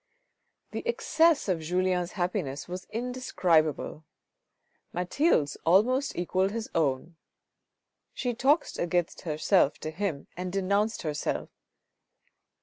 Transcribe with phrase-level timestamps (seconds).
[0.71, 4.03] The excess of Julien's happiness was indescribable.
[4.93, 7.17] Mathilde's almost equalled his own.
[8.11, 11.49] She talked against herself to him and denounced herself.